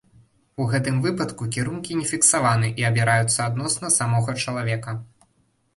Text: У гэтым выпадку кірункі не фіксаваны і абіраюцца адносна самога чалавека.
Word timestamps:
У 0.63 0.65
гэтым 0.71 0.95
выпадку 1.03 1.43
кірункі 1.55 1.97
не 1.99 2.07
фіксаваны 2.13 2.73
і 2.83 2.89
абіраюцца 2.91 3.39
адносна 3.49 3.95
самога 3.99 4.31
чалавека. 4.45 4.99